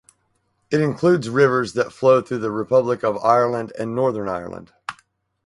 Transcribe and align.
It 0.71 0.81
includes 0.81 1.29
rivers 1.29 1.73
that 1.73 1.93
flow 1.93 2.21
through 2.23 2.39
the 2.39 2.49
Republic 2.49 3.03
of 3.03 3.17
Ireland 3.23 3.71
and 3.77 3.93
Northern 3.93 4.27
Ireland. 4.27 4.73